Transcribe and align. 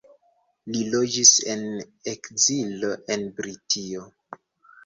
Li 0.75 0.79
loĝis 0.93 1.33
en 1.55 1.61
ekzilo 2.13 2.91
en 3.17 3.29
Britio. 3.43 4.09